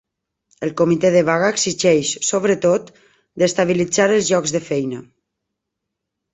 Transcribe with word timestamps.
El 0.67 0.71
comitè 0.79 1.11
de 1.15 1.21
vaga 1.27 1.51
exigeix, 1.55 2.15
sobretot, 2.31 2.91
d’estabilitzar 3.43 4.11
els 4.17 4.33
llocs 4.33 4.59
de 4.59 4.67
feina. 4.73 5.07